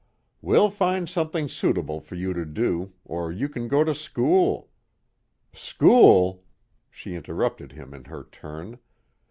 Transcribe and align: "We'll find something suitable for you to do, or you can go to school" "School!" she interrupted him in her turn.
"We'll 0.41 0.71
find 0.71 1.07
something 1.07 1.47
suitable 1.47 1.99
for 1.99 2.15
you 2.15 2.33
to 2.33 2.43
do, 2.43 2.93
or 3.05 3.31
you 3.31 3.47
can 3.47 3.67
go 3.67 3.83
to 3.83 3.93
school" 3.93 4.71
"School!" 5.69 6.43
she 6.89 7.13
interrupted 7.13 7.73
him 7.73 7.93
in 7.93 8.05
her 8.05 8.23
turn. 8.23 8.79